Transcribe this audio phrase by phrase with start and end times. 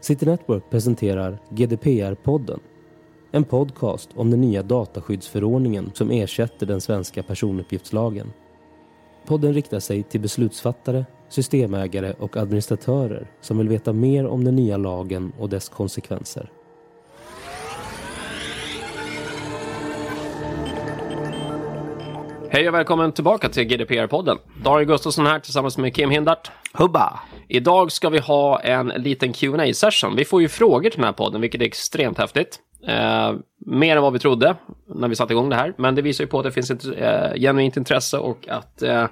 [0.00, 2.60] City Network presenterar GDPR-podden.
[3.30, 8.32] En podcast om den nya dataskyddsförordningen som ersätter den svenska personuppgiftslagen.
[9.26, 14.76] Podden riktar sig till beslutsfattare, systemägare och administratörer som vill veta mer om den nya
[14.76, 16.50] lagen och dess konsekvenser.
[22.52, 24.38] Hej och välkommen tillbaka till GDPR-podden.
[24.62, 26.50] Daniel Gustafsson här tillsammans med Kim Hindart.
[26.72, 27.20] Hubba!
[27.48, 31.12] Idag ska vi ha en liten qa session Vi får ju frågor till den här
[31.12, 32.58] podden, vilket är extremt häftigt.
[32.86, 33.32] Eh,
[33.66, 34.56] mer än vad vi trodde
[34.94, 35.74] när vi satte igång det här.
[35.78, 39.06] Men det visar ju på att det finns ett eh, genuint intresse och att eh,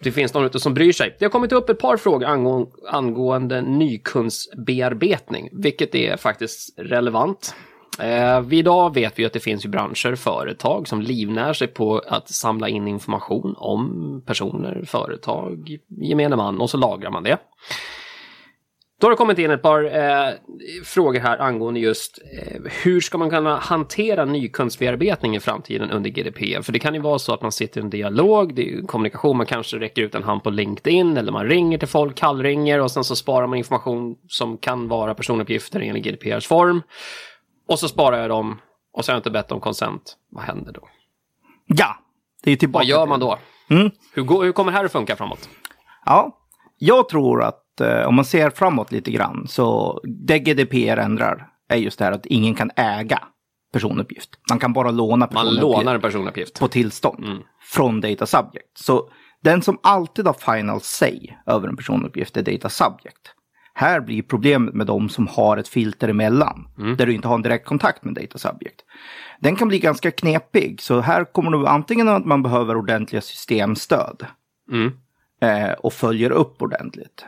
[0.00, 1.16] det finns någon ute som bryr sig.
[1.18, 7.54] Det har kommit upp ett par frågor angå angående nykundsbearbetning, vilket är faktiskt relevant.
[7.98, 12.28] Eh, idag vet vi att det finns ju branscher, företag som livnär sig på att
[12.28, 17.38] samla in information om personer, företag, gemene man och så lagrar man det.
[19.00, 20.34] Då har det kommit in ett par eh,
[20.84, 26.62] frågor här angående just eh, hur ska man kunna hantera nykundsbearbetning i framtiden under GDPR?
[26.62, 29.36] För det kan ju vara så att man sitter i en dialog, det är kommunikation,
[29.36, 32.90] man kanske räcker ut en hand på LinkedIn eller man ringer till folk, kallringer och
[32.90, 36.82] sen så sparar man information som kan vara personuppgifter enligt GDPRs form.
[37.68, 38.60] Och så sparar jag dem
[38.92, 40.16] och så har jag inte bett om konsent.
[40.30, 40.88] Vad händer då?
[41.66, 41.96] Ja,
[42.42, 43.38] det är tillbaka Vad gör man då?
[43.70, 43.90] Mm.
[44.12, 45.48] Hur, går, hur kommer det här att funka framåt?
[46.06, 46.38] Ja,
[46.78, 51.76] jag tror att eh, om man ser framåt lite grann så det GDPR ändrar är
[51.76, 53.22] just det här att ingen kan äga
[53.72, 54.30] personuppgift.
[54.50, 56.60] Man kan bara låna Man personuppgift lånar en personuppgift.
[56.60, 57.38] på tillstånd Mm.
[57.60, 58.78] från data subject.
[58.78, 59.08] Så
[59.42, 63.33] den som alltid har final say över en personuppgift är data subject.
[63.76, 66.96] Här blir problemet med de som har ett filter emellan, Mm.
[66.96, 68.80] där du inte har en direkt kontakt med data subject.
[69.40, 74.26] Den kan bli ganska knepig, så här kommer det antingen att man behöver ordentliga systemstöd
[74.72, 74.92] Mm.
[75.40, 77.24] eh, och följer upp ordentligt.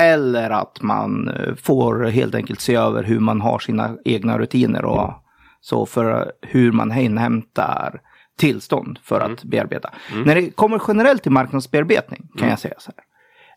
[0.00, 4.84] Eller att man eh, får helt enkelt se över hur man har sina egna rutiner
[4.84, 5.12] och
[5.60, 8.00] så för hur man inhämtar
[8.38, 9.90] tillstånd för att bearbeta.
[10.24, 13.04] När det kommer generellt till marknadsbearbetning kan jag säga så här.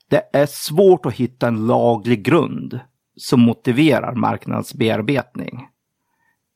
[0.09, 2.79] Det är svårt att hitta en laglig grund
[3.17, 5.67] som motiverar marknadsbearbetning.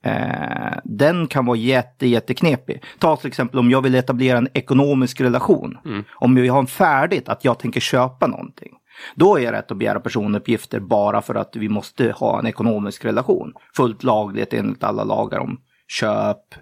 [0.03, 2.83] Eh, den kan vara jätte, jätteknepig.
[2.99, 5.77] Ta till exempel om jag vill etablera en ekonomisk relation.
[6.15, 8.71] Om jag har en färdigt att jag tänker köpa någonting.
[9.15, 13.05] Då är jag rätt att begära personuppgifter bara för att vi måste ha en ekonomisk
[13.05, 13.53] relation.
[13.75, 15.57] Fullt lagligt enligt alla lagar om
[15.87, 16.55] köp,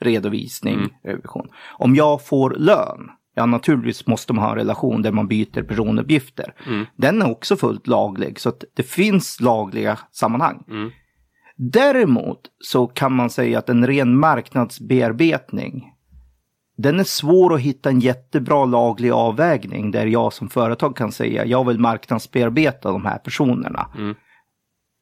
[0.00, 1.48] redovisning, revision.
[1.78, 6.54] Om jag får lön, ja naturligtvis måste man ha en relation där man byter personuppgifter.
[6.96, 10.64] Den är också fullt laglig, så att det finns lagliga sammanhang.
[11.56, 15.90] Däremot så kan man säga att en ren marknadsbearbetning
[16.76, 21.44] den är svår att hitta en jättebra laglig avvägning där jag som företag kan säga
[21.44, 23.88] jag vill marknadsbearbeta de här personerna.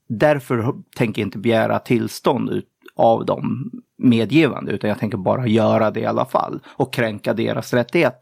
[0.09, 5.91] Därför tänker jag inte begära tillstånd ut av dem medgivande utan jag tänker bara göra
[5.91, 8.21] det i alla fall och kränka deras rättighet.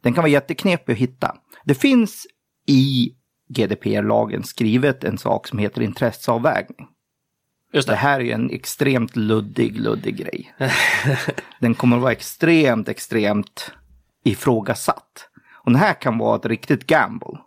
[0.00, 1.36] Den kan vara jätteknepig att hitta.
[1.64, 2.26] Det finns
[2.66, 3.14] i
[3.48, 6.86] GDPR-lagen skrivet en sak som heter intresseavvägning.
[7.72, 7.96] Just Det det.
[7.96, 10.54] här är ju en extremt luddig, luddig grej.
[11.60, 13.72] Den kommer att vara extremt, extremt
[14.24, 15.28] ifrågasatt.
[15.64, 17.38] Och den här kan vara ett riktigt gamble.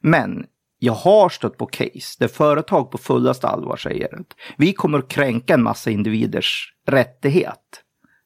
[0.00, 0.46] Men
[0.84, 5.08] jag har stött på case där företag på fullaste allvar säger att vi kommer att
[5.08, 7.82] kränka en massa individers rättighet.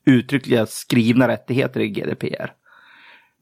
[0.06, 2.52] Uttryckliga skrivna rättigheter i GDPR.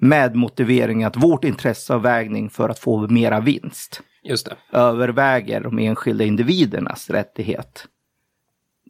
[0.01, 4.01] Med motivering att vårt intresseavvägning för att få mera vinst
[4.73, 7.87] överväger de enskilda individernas rättighet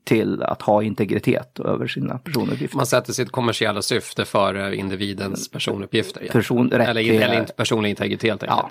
[0.04, 2.76] till att ha integritet över sina personuppgifter.
[2.76, 6.28] Man sätter sitt kommersiella syfte före individens personuppgifter.
[6.32, 7.28] Person- eller, rättigheter.
[7.28, 8.42] eller inte personlig integritet.
[8.46, 8.70] Ja.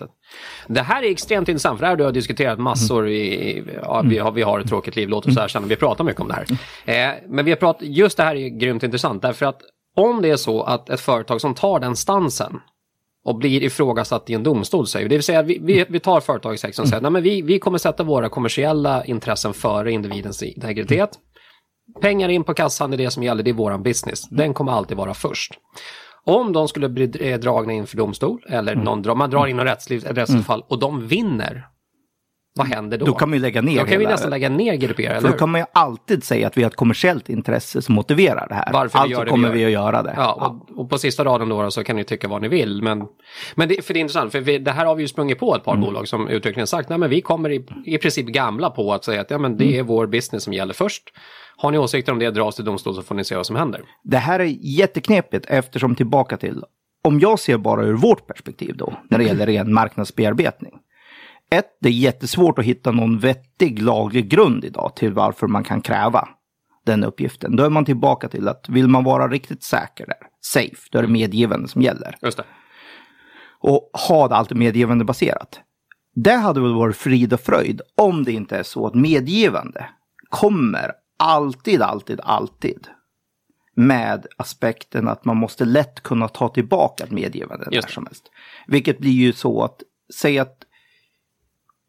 [0.68, 4.18] Det här är extremt intressant, för det här du har diskuterat massor i, ja, vi,
[4.18, 6.46] har, vi har ett tråkigt liv, låt oss erkänna, vi pratar mycket om det här.
[6.86, 9.62] Eh, men vi har pratat, just det här är grymt intressant, därför att
[9.96, 12.60] om det är så att ett företag som tar den stansen
[13.26, 15.10] och blir ifrågasatt i en domstol, säger vi.
[15.10, 17.78] Det vill säga, vi, vi, vi tar företaget som säger, nej men vi, vi kommer
[17.78, 21.10] sätta våra kommersiella intressen före individens integritet.
[22.02, 24.30] Pengar in på kassan är det som gäller, det är våran business.
[24.30, 25.52] Den kommer alltid vara först.
[26.26, 29.66] Om de skulle bli eh, dragna inför domstol, eller någon, drar- man drar in något
[29.66, 31.68] rättsligt, ett rättsligt fall och de vinner,
[32.56, 33.06] vad händer då?
[33.06, 35.28] Då kan vi lägga ner Då kan vi nästan lägga ner GDPR, För eller då
[35.28, 35.38] hur?
[35.38, 38.74] kan man ju alltid säga att vi har ett kommersiellt intresse som motiverar det här.
[38.74, 39.56] Varför vi alltså gör det vi kommer gör.
[39.56, 40.14] vi att göra det.
[40.18, 42.82] Ja, och, och på sista raden då så kan ni tycka vad ni vill.
[42.82, 43.04] Men,
[43.56, 45.56] men det, för det är intressant, för vi, det här har vi ju sprungit på
[45.56, 48.94] ett par bolag som uttryckligen sagt, nej men vi kommer i, i princip gamla på
[48.94, 51.04] att säga att ja, men det är vår business som gäller först.
[51.58, 53.82] Har ni åsikter om det, dras till domstol så får ni se vad som händer.
[54.04, 56.64] Det här är jätteknepigt eftersom tillbaka till,
[57.04, 60.74] om jag ser bara ur vårt perspektiv då, när det gäller ren marknadsbearbetning.
[61.54, 65.82] Ett, det är jättesvårt att hitta någon vettig laglig grund idag till varför man kan
[65.82, 66.30] kräva
[66.86, 67.56] den uppgiften.
[67.56, 71.04] Då är man tillbaka till att vill man vara riktigt säker där, safe, då är
[71.04, 72.18] det medgivande som gäller.
[72.22, 72.46] Just det.
[73.60, 75.62] Och ha det alltid medgivande baserat.
[76.16, 79.86] Det hade väl varit frid och fröjd om det inte är så att medgivande
[80.30, 82.88] kommer alltid, alltid, alltid
[83.76, 88.24] med aspekten att man måste lätt kunna ta tillbaka ett medgivande när som helst.
[88.68, 89.82] Vilket blir ju så att,
[90.16, 90.58] säg att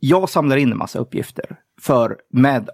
[0.09, 2.69] jag samlar in en massa uppgifter för med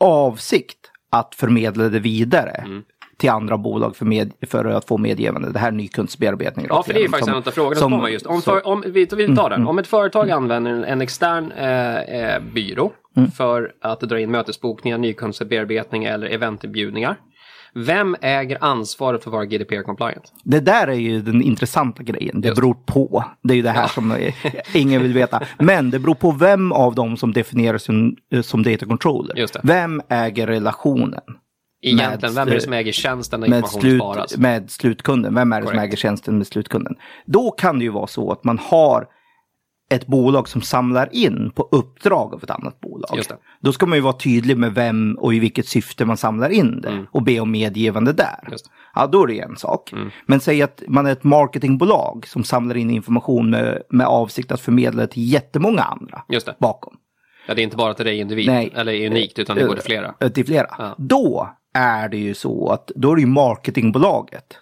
[0.00, 0.78] avsikt
[1.10, 2.82] att förmedla det vidare Mm.
[3.16, 5.52] till andra bolag för, med, för att få medgivande.
[5.52, 6.66] Det här är nykundsbearbetning.
[6.68, 8.26] Ja, för det är ju faktiskt som- en av frågorna som som- just.
[8.26, 9.66] Om, för, om, vi, vi tar den.
[9.66, 12.92] Om ett företag använder en, extern eh, eh, byrå
[13.36, 17.16] för att dra in mötesbokningar, nykundsbearbetning eller eventinbjudningar.
[17.74, 20.32] Vem äger ansvaret för att vara GDPR compliant?
[20.44, 22.40] Det där är ju den intressanta grejen.
[22.40, 22.60] Det Just.
[22.60, 23.24] beror på.
[23.42, 24.34] Det är ju det här som eh,
[24.76, 25.42] ingen vill veta.
[25.58, 29.46] Men det beror på vem av dem som definieras som, eh, som data controller.
[29.62, 31.20] Vem äger relationen
[31.82, 34.36] Egentligen, Med- vem är det som äger tjänsten när med, information slut, sparas?
[34.36, 35.34] med slutkunden?
[35.34, 35.88] Vem är det som Korrekt.
[35.88, 36.94] äger tjänsten med slutkunden?
[37.26, 39.06] Då kan det ju vara så att man har
[39.90, 43.20] ett bolag som samlar in på uppdrag av ett annat bolag.
[43.60, 46.80] Då ska man ju vara tydlig med vem och i vilket syfte man samlar in
[46.80, 48.38] det och be om medgivande där.
[48.42, 48.46] Mm.
[48.46, 48.58] Mm.
[48.94, 49.92] Ja, då är det en sak.
[50.26, 54.60] Men säg att man är ett marketingbolag som samlar in information med, med avsikt att
[54.60, 56.22] förmedla det till jättemånga andra
[56.58, 56.96] bakom.
[57.46, 58.72] Ja, det är inte bara till dig individ, Nej.
[58.74, 60.14] eller unikt, utan det går till flera.
[60.20, 60.66] Eh, Till flera.
[60.78, 60.94] Ja.
[60.98, 64.56] Då är det ju så att då är det ju marketingbolaget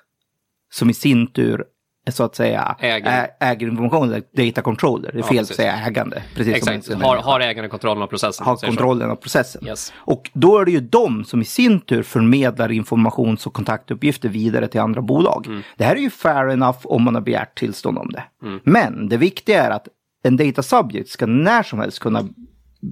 [0.70, 1.66] som i sin tur eh,
[2.10, 3.28] så att säga Äger.
[3.40, 5.10] äger data controller.
[5.12, 5.50] Det är Ja, fel precis.
[5.50, 6.22] att säga ägande.
[6.34, 8.46] Precis Exakt, som har, har ägaren kontrollen av processen?
[8.46, 9.66] har kontrollen av processen.
[9.66, 9.92] Yes.
[9.96, 14.68] Och då är det ju de som i sin tur förmedlar informations och kontaktuppgifter vidare
[14.68, 15.46] till andra bolag.
[15.46, 15.62] Mm.
[15.76, 18.22] Det här är ju fair enough om man har begärt tillstånd om det.
[18.64, 19.88] Men det viktiga är att
[20.22, 22.22] en data subject ska när som helst kunna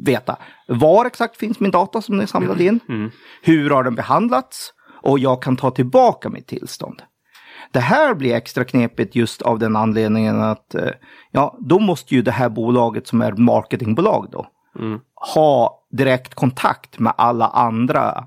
[0.04, 0.36] veta
[0.68, 3.10] var exakt finns min data som är samlad in, Mm.
[3.42, 4.72] hur har den behandlats
[5.02, 7.02] och jag kan ta tillbaka mitt tillstånd.
[7.76, 10.90] Det här blir extra knepigt just av den anledningen att eh,
[11.30, 14.46] ja, då måste ju det här bolaget som är marketingbolag då
[15.34, 18.24] ha direkt kontakt med alla andra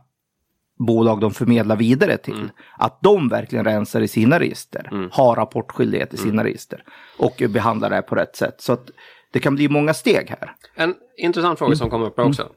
[0.79, 2.49] bolag de förmedlar vidare till.
[2.77, 6.83] Att de verkligen rensar i sina register, har rapportskyldighet i sina register
[7.17, 8.55] och behandlar det på rätt sätt.
[8.61, 8.89] Så att
[9.31, 10.55] det kan bli många steg här.
[10.75, 12.49] En intressant fråga som kom upp här också.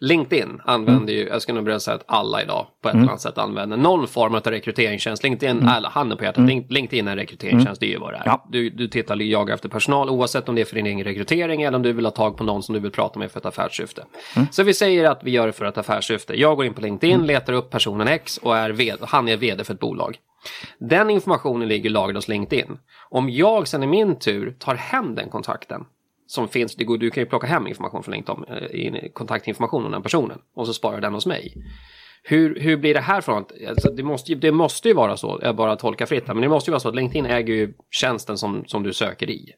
[0.00, 3.38] LinkedIn använder ju, jag ska nog säga att alla idag på ett eller annat sätt
[3.38, 5.22] använder någon form av rekryteringstjänst.
[5.22, 8.16] LinkedIn, alla handen på hjärtat, Link- LinkedIn är en rekryteringstjänst, det är ju vad det
[8.16, 8.22] är.
[8.26, 8.46] Ja.
[8.50, 11.76] Du, du tittar jagar efter personal oavsett om det är för din egen rekrytering eller
[11.76, 14.04] om du vill ha tag på någon som du vill prata med för ett affärssyfte.
[14.50, 16.40] Så vi säger att vi gör det för ett affärssyfte.
[16.40, 19.64] Jag går in på LinkedIn, letar upp personen X och är vd, han är vd
[19.64, 20.18] för ett bolag.
[20.78, 22.78] Den informationen ligger lagrad hos LinkedIn.
[23.10, 25.84] Om jag sen i min tur tar hem den kontakten
[26.28, 29.84] som finns, det går, du kan ju plocka hem information från LinkedIn, eh, in- kontaktinformation
[29.84, 31.54] om den personen och så sparar den hos mig.
[32.22, 35.38] Hur, hur blir det här från alltså det, måste ju, det måste ju vara så,
[35.42, 37.74] jag bara tolkar fritt här, men det måste ju vara så att LinkedIn äger ju
[37.90, 39.52] tjänsten som, som du söker i.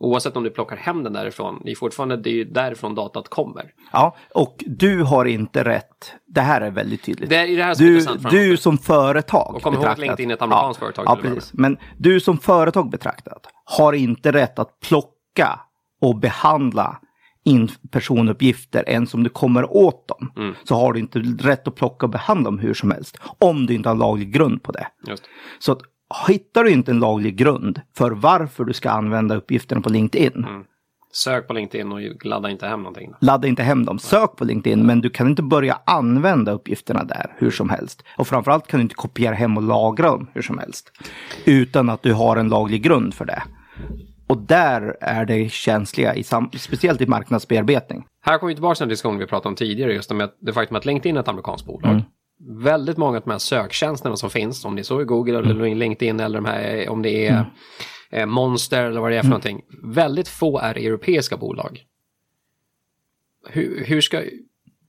[0.00, 3.28] Oavsett om du plockar hem den därifrån, det är fortfarande det är ju därifrån datat
[3.28, 3.72] kommer.
[3.92, 6.12] Ja, och du har inte rätt.
[6.26, 7.30] Det här är väldigt tydligt.
[7.30, 8.38] Det är det här som är du, intressant framåt.
[8.40, 11.52] du som företag Och kom ihåg att LinkedIn är ett amerikanskt ja, företag Ja, precis.
[11.54, 15.60] Men du som företag betraktat har inte rätt att plocka
[16.00, 17.00] och behandla
[17.44, 20.32] in personuppgifter ens om du kommer åt dem.
[20.36, 20.54] Mm.
[20.64, 23.18] Så har du inte rätt att plocka och behandla dem hur som helst.
[23.38, 24.86] Om du inte har laglig grund på det.
[25.06, 25.22] Just.
[25.58, 25.80] Så att,
[26.28, 30.44] hittar du inte en laglig grund för varför du ska använda uppgifterna på LinkedIn.
[30.44, 30.64] Mm.
[31.12, 33.12] Sök på LinkedIn och ladda inte hem någonting.
[33.20, 33.98] Ladda inte hem dem.
[33.98, 38.02] Sök på LinkedIn, men du kan inte börja använda uppgifterna där hur som helst.
[38.16, 40.92] Och framförallt kan du inte kopiera hem och lagra dem hur som helst.
[41.44, 43.42] Utan att du har en laglig grund för det.
[44.28, 46.24] Och där är det känsliga, i
[46.58, 48.04] speciellt i marknadsbearbetning.
[48.20, 50.76] Här kommer vi tillbaka till den diskussion vi pratade om tidigare, just om det faktum
[50.76, 52.02] att LinkedIn är ett amerikanskt bolag.
[52.40, 55.74] Väldigt många av de här söktjänsterna som finns, om det är så i Google eller
[55.74, 57.44] LinkedIn eller de här, om det är
[58.10, 59.62] eh, Monster eller vad det är för någonting.
[59.82, 61.80] Väldigt få är europeiska bolag.
[63.48, 64.22] Hur, hur ska,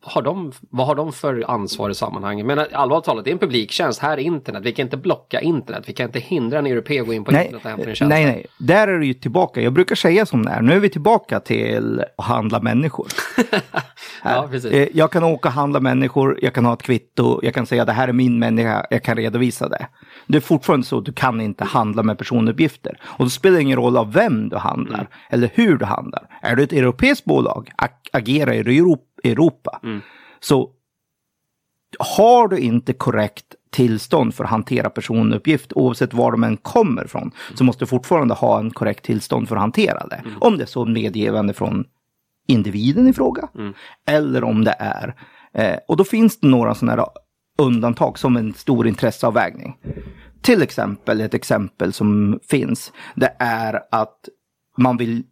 [0.01, 2.45] har de, vad har de för ansvar i sammanhanget?
[2.45, 4.01] Men allvarligt talat, det är en publiktjänst.
[4.01, 4.61] Här är internet.
[4.65, 5.83] Vi kan inte blocka internet.
[5.87, 7.95] Vi kan inte hindra en europé att gå in på Nej, internet och hämta en
[7.95, 8.09] tjänst.
[8.09, 8.45] nej, nej.
[8.59, 9.61] Där är det ju tillbaka.
[9.61, 10.61] Jag brukar säga som det är.
[10.61, 13.07] Nu är vi tillbaka till att handla människor.
[14.23, 14.71] Ja, precis.
[14.71, 17.85] Eh, Jag kan åka och handla människor, jag kan ha ett kvitto, jag kan säga
[17.85, 19.87] det här är min människa, jag kan redovisa det.
[20.27, 22.99] Det är fortfarande så att du kan inte handla med personuppgifter.
[23.03, 25.07] Och det spelar ingen roll av vem du handlar Mm.
[25.29, 26.39] eller hur du handlar.
[26.41, 29.79] Är du ett europeiskt bolag, ag- agera i Euro- Europa.
[29.83, 30.01] Mm.
[30.39, 30.69] Så
[31.99, 37.31] har du inte korrekt tillstånd för att hantera personuppgift oavsett var de än kommer ifrån
[37.55, 40.23] så måste du fortfarande ha en korrekt tillstånd för att hantera det.
[40.39, 41.85] Om det är så medgivande från
[42.47, 43.47] individen i fråga.
[44.07, 45.15] Eller om det är,
[45.53, 47.09] eh, och då finns det några sådana här
[47.57, 49.77] undantag som en stor intresseavvägning.
[50.41, 54.29] Till exempel, ett exempel som finns, det är att
[54.77, 55.23] man vill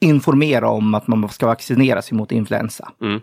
[0.00, 2.92] informera om att man ska vaccinera sig mot influensa.
[3.02, 3.20] Mm.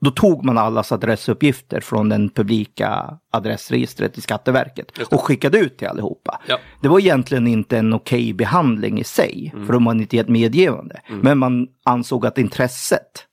[0.00, 5.88] Då tog man allas adressuppgifter från den publika adressregistret i Skatteverket och skickade ut till
[5.88, 6.40] allihopa.
[6.46, 6.58] Ja.
[6.82, 11.00] Det var egentligen inte en okej behandling i sig, för de hade inte gett medgivande.
[11.22, 13.26] Men man ansåg att intresset.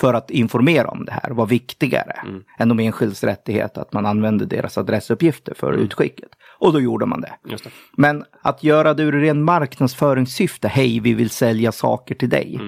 [0.00, 2.12] För att informera om det här var viktigare
[2.58, 6.28] än de enskildas rättighet att man använde deras adressuppgifter för utskicket.
[6.58, 7.32] Och då gjorde man det.
[7.48, 7.70] Det.
[7.96, 12.60] Men att göra det ur ren marknadsföringssyfte, hej vi vill sälja saker till dig.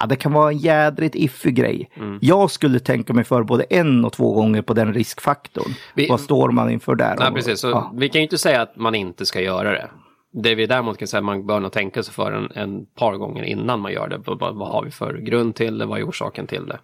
[0.00, 1.90] Ja, det kan vara en jädrigt iffig grej.
[2.20, 5.72] Jag skulle tänka mig för både en och två gånger på den riskfaktorn.
[5.94, 7.16] Vi- Vad står man inför där?
[7.18, 7.60] Nej, Och- precis.
[7.60, 7.92] Så ja.
[7.96, 9.90] Vi kan ju inte säga att man inte ska göra det.
[10.32, 13.16] Det vi däremot kan säga att man bör nog tänka sig för en, en par
[13.16, 14.18] gånger innan man gör det.
[14.26, 15.86] Vad, vad har vi för grund till det?
[15.86, 16.78] Vad är orsaken till det?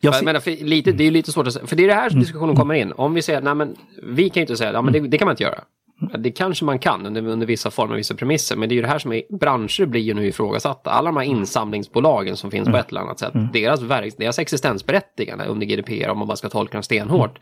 [0.00, 1.66] Jag ser- menar, lite, det är ju lite svårt att säga.
[1.66, 2.92] För det är det här som diskussionen kommer in.
[2.92, 5.26] Om vi säger, nej men vi kan ju inte säga, ja men det, det kan
[5.26, 5.64] man inte göra.
[6.12, 8.56] Ja, Det kanske man kan under, under vissa former, vissa premisser.
[8.56, 10.90] Men det är ju det här som är, branscher blir ju nu ifrågasatta.
[10.90, 13.32] Alla de här insamlingsbolagen som finns på ett eller annat sätt.
[13.52, 17.38] Deras, verk, deras existensberättigande under GDPR, om man bara ska tolka dem stenhårt,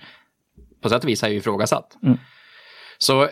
[0.83, 1.97] på sätt och vis är ju ifrågasatt.
[2.99, 3.29] Så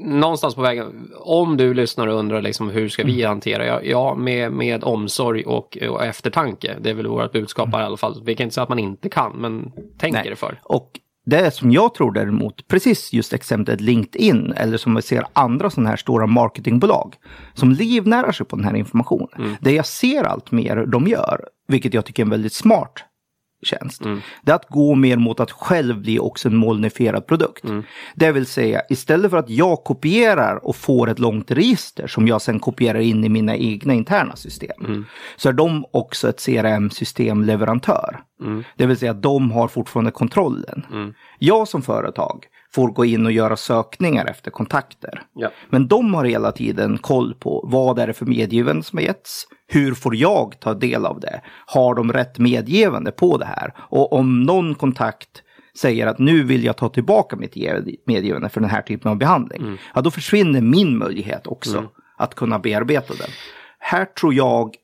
[0.00, 4.14] någonstans på vägen, om du lyssnar och undrar liksom hur ska vi hantera, ja, ja
[4.14, 6.76] med, med omsorg och, och eftertanke.
[6.80, 8.22] Det är väl vårt budskap här i alla fall.
[8.24, 10.60] Vi kan inte säga att man inte kan, men tänk er för.
[10.62, 10.90] Och
[11.26, 15.90] det som jag tror däremot, precis just exemplet LinkedIn eller som vi ser andra sådana
[15.90, 17.14] här stora marketingbolag
[17.54, 19.56] som livnärar sig på den här informationen.
[19.60, 23.04] Det jag ser allt mer de gör, vilket jag tycker är en väldigt smart
[23.62, 24.02] tjänst,
[24.42, 27.64] det är att gå mer mot att själv bli också en molnifierad produkt.
[28.14, 32.42] Det vill säga, istället för att jag kopierar och får ett långt register som jag
[32.42, 38.20] sen kopierar in i mina egna interna system, så är de också ett CRM-systemleverantör.
[38.76, 40.86] Det vill säga, de har fortfarande kontrollen.
[41.38, 45.22] Jag som företag får gå in och göra sökningar efter kontakter.
[45.34, 45.50] Ja.
[45.70, 49.46] Men de har hela tiden koll på vad är det för medgivande som har getts?
[49.66, 51.40] Hur får jag ta del av det?
[51.66, 53.74] Har de rätt medgivande på det här?
[53.78, 55.42] Och om någon kontakt
[55.78, 57.56] säger att nu vill jag ta tillbaka mitt
[58.06, 59.78] medgivande för den här typen av behandling.
[59.94, 63.30] Ja, då försvinner min möjlighet också att kunna bearbeta den.
[63.78, 64.74] Här tror jag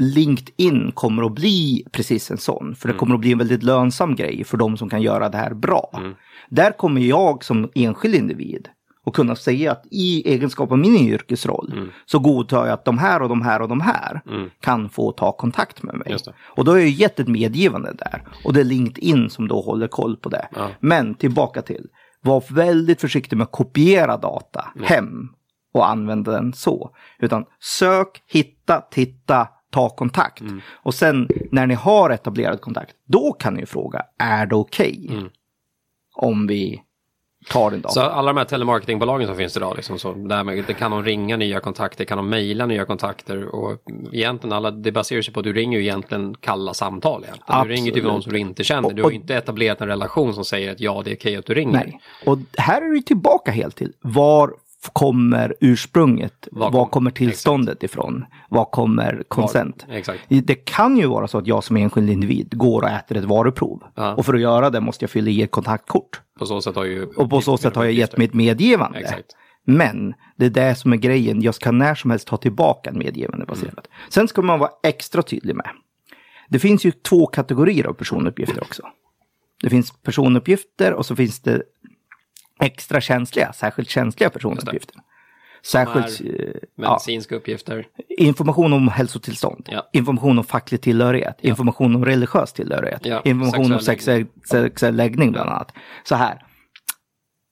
[0.00, 2.74] LinkedIn kommer att bli precis en sån.
[2.74, 5.38] För det kommer att bli en väldigt lönsam grej för de som kan göra det
[5.38, 6.02] här bra.
[6.48, 8.68] Där kommer jag som enskild individ
[9.06, 13.22] att kunna säga att i egenskap av min yrkesroll så godtar jag att de här
[13.22, 14.20] och de här och de här
[14.60, 16.16] kan få ta kontakt med mig.
[16.40, 18.22] Och då har jag gett ett medgivande där.
[18.44, 20.48] Och det är LinkedIn som då håller koll på det.
[20.56, 20.70] Ja.
[20.80, 21.86] Men tillbaka till,
[22.22, 25.28] var väldigt försiktig med att kopiera data hem
[25.74, 26.90] och använda den så.
[27.18, 30.40] Utan sök, hitta, titta, ta kontakt.
[30.40, 30.60] Mm.
[30.72, 35.10] Och sen när ni har etablerat kontakt, då kan ni ju fråga, är det okej?
[36.16, 36.82] Om vi
[37.50, 37.90] tar den Mm.
[37.90, 41.04] Så alla de här telemarketingbolagen som finns idag, liksom, så där med, det kan de
[41.04, 43.78] ringa nya kontakter, kan de mejla nya kontakter och
[44.12, 47.68] egentligen alla, det baserar sig på att du ringer ju egentligen kalla samtal egentligen.
[47.68, 49.88] Du ringer till någon som du inte känner, du Och- har ju inte etablerat en
[49.88, 51.72] relation som säger att ja, det är okej att du ringer.
[51.72, 52.00] Nej.
[52.26, 54.54] Och här är du tillbaka helt till, var
[54.92, 56.48] kommer ursprunget?
[56.52, 58.24] Var Var, kom- kommer tillståndet ifrån?
[58.48, 59.86] Var kommer konsent?
[59.90, 60.20] Exakt.
[60.28, 63.82] Det kan ju vara så att jag som enskild individ går och äter ett varuprov.
[63.94, 64.14] Ja.
[64.14, 66.20] Och för att göra det måste jag fylla i ett kontaktkort.
[66.38, 67.04] På så sätt har ju...
[67.06, 68.98] Och på så sätt har jag gett mitt medgivande.
[68.98, 69.36] Exakt.
[69.64, 71.42] Men det är det som är grejen.
[71.42, 73.72] Jag ska när som helst ta tillbaka en medgivande baserat.
[73.86, 74.08] Mm.
[74.08, 75.70] Sen ska man vara extra tydlig med.
[76.48, 78.82] Det finns ju två kategorier av personuppgifter också.
[79.62, 81.62] Det finns personuppgifter och så finns det
[82.60, 84.96] extra känsliga, särskilt känsliga personuppgifter.
[85.62, 87.86] Särskilt eh, ja, Medicinska uppgifter.
[88.18, 89.88] information om hälsotillstånd, Ja.
[89.92, 95.32] information om facklig tillhörighet, information om religiös tillhörighet, Ja, information om sexuell sexuell, sexuell läggning
[95.32, 95.72] bland annat.
[96.04, 96.42] Så här.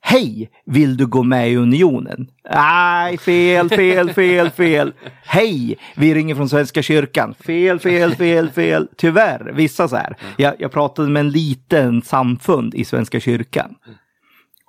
[0.00, 2.30] Hej, vill du gå med i unionen?
[2.54, 4.92] Nej, fel, fel, fel, fel.
[5.24, 7.34] Hej, vi ringer från Svenska kyrkan.
[7.34, 8.88] Fel, fel, fel, fel.
[8.96, 10.16] Tyvärr, vissa så här.
[10.36, 13.74] Jag, jag pratade med en liten samfund i Svenska kyrkan.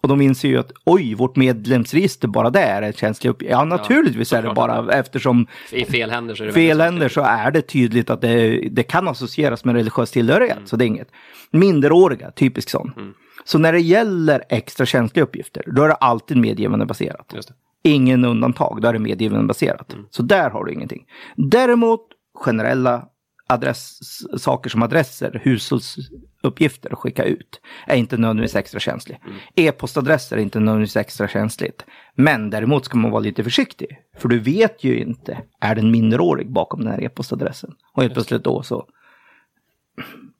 [0.01, 3.51] Och de inser ju att oj, vårt medlemsregister bara det är en känslig uppgift.
[3.51, 7.21] Ja, naturligtvis är det bara eftersom I fel händer så är det fel händer så
[7.21, 10.59] är det tydligt att det, det kan associeras med religiös tillhörighet.
[10.65, 11.09] Så det är inget.
[11.51, 13.13] Minderåriga, typisk sån.
[13.43, 17.31] Så när det gäller extra känsliga uppgifter, då är det alltid medgivande baserat.
[17.35, 17.53] Just det.
[17.83, 19.95] Ingen undantag, då är det medgivande baserat.
[20.09, 21.05] Så där har du ingenting.
[21.35, 22.01] Däremot
[22.33, 23.05] generella
[23.49, 23.99] adress,
[24.37, 29.19] saker som adresser, hushållsuppgifter att skicka ut, är inte nödvändigtvis extra känslig.
[29.55, 31.85] E-postadresser är inte nödvändigtvis extra känsligt.
[32.15, 33.87] Men däremot ska man vara lite försiktig.
[34.17, 37.71] För du vet ju inte, är det en minderårig bakom den här e-postadressen?
[37.93, 38.85] Och helt plötsligt då så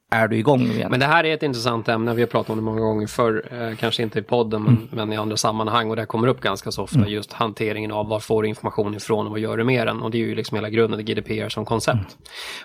[0.09, 0.91] är du igång igen.
[0.91, 3.43] Men det här är ett intressant ämne, vi har pratat om det många gånger förr,
[3.51, 4.87] eh, kanske inte i podden men, mm.
[4.91, 7.09] men, i andra sammanhang och det kommer upp ganska så ofta, mm.
[7.09, 10.01] just hanteringen av var får du information ifrån och vad gör du med den?
[10.01, 11.97] Och det är ju liksom hela grunden i GDPR som koncept.
[11.97, 12.09] Mm.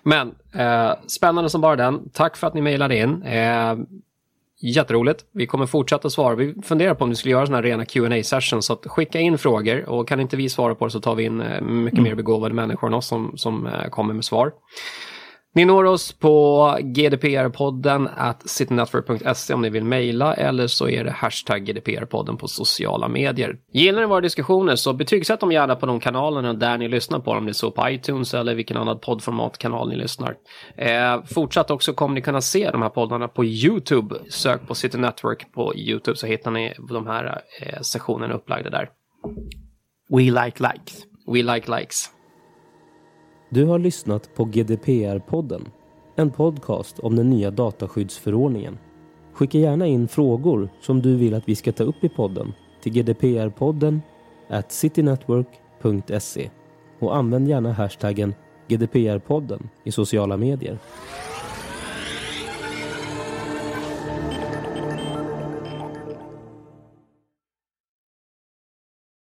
[0.02, 0.34] Men
[0.66, 3.22] eh, spännande som bara den, tack för att ni mejlade in.
[3.22, 3.74] Eh,
[4.66, 5.24] Jätteroligt.
[5.32, 6.34] Vi kommer fortsätta svara.
[6.34, 8.66] Vi funderar på om vi skulle göra sådana här rena qa sessions.
[8.66, 11.24] Så att skicka in frågor och kan inte vi svara på det så tar vi
[11.24, 12.10] in eh, mycket mm.
[12.10, 14.52] mer begåvade människor än oss som, som eh, kommer med svar.
[15.56, 16.32] Ni når oss på
[16.80, 23.08] gdpr-podden at citynetwork.se om ni vill mejla eller så är det hashtag gdpr-podden på sociala
[23.08, 23.56] medier.
[23.73, 27.34] Gillar ni våra diskussioner så betygsätt dem gärna på de kanalerna där ni lyssnar på
[27.34, 27.44] dem.
[27.44, 30.34] Det är så på iTunes eller vilken annan poddformatkanal ni lyssnar.
[30.76, 34.16] Eh, fortsatt också kommer ni kunna se de här poddarna på YouTube.
[34.30, 38.88] Sök på City Network på YouTube så hittar ni de här eh, sessionerna upplagda där.
[40.08, 41.06] We like likes.
[41.26, 42.13] We like likes.
[43.54, 45.66] Du har lyssnat på GDPR-podden,
[46.16, 48.78] en podcast om den nya dataskyddsförordningen.
[49.32, 52.92] Skicka gärna in frågor som du vill att vi ska ta upp i podden till
[52.92, 54.02] gdprpodden
[54.49, 56.50] at citynetwork.se
[56.99, 58.34] och använd gärna hashtaggen
[58.68, 60.78] GDPR-podden i sociala medier.